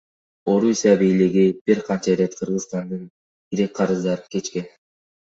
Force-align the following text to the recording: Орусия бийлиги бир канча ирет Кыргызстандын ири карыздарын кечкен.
Орусия 0.51 0.93
бийлиги 1.01 1.43
бир 1.65 1.79
канча 1.89 2.09
ирет 2.13 2.33
Кыргызстандын 2.39 3.03
ири 3.53 3.65
карыздарын 3.75 4.29
кечкен. 4.33 4.67